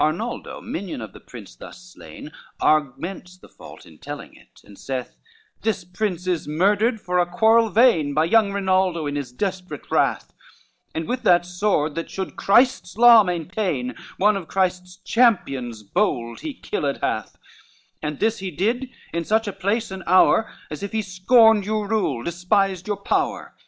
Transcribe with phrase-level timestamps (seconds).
[0.01, 4.75] XXXIII Arnoldo, minion of the Prince thus slain, Augments the fault in telling it, and
[4.79, 5.15] saith,
[5.61, 10.33] This Prince murdered, for a quarrel vain, By young Rinaldo in his desperate wrath,
[10.95, 16.55] And with that sword that should Christ's law maintain, One of Christ's champions bold he
[16.55, 17.35] killed hath,
[18.01, 21.87] And this he did in such a place and hour, As if he scorned your
[21.87, 23.53] rule, despised your power.